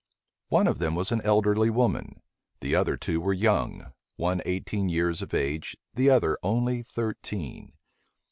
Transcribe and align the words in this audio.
One 0.49 0.65
of 0.65 0.79
them 0.79 0.95
was 0.95 1.11
an 1.11 1.21
elderly 1.23 1.69
woman: 1.69 2.23
the 2.59 2.73
other 2.73 2.97
two 2.97 3.21
were 3.21 3.33
young; 3.33 3.93
one 4.15 4.41
eighteen 4.47 4.89
years 4.89 5.21
of 5.21 5.31
age, 5.31 5.77
the 5.93 6.09
other 6.09 6.39
only 6.41 6.81
thirteen. 6.81 7.73